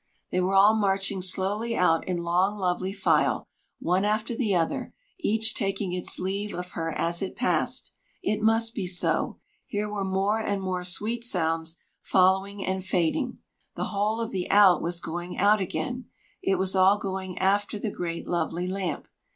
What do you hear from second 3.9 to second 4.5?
after